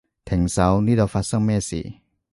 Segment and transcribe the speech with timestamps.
[0.25, 1.93] 停手，呢度發生咩事？